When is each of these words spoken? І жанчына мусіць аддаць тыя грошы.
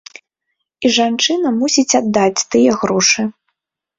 І 0.87 0.89
жанчына 0.97 1.51
мусіць 1.59 1.97
аддаць 2.01 2.45
тыя 2.55 2.71
грошы. 2.85 3.21